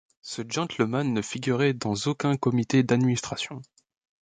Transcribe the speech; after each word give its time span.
Ce 0.23 0.41
gentleman 0.49 1.13
ne 1.13 1.21
figurait 1.21 1.73
dans 1.75 1.93
aucun 2.07 2.35
comité 2.35 2.81
d’administration. 2.81 3.61